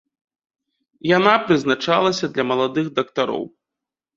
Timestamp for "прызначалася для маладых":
1.49-2.85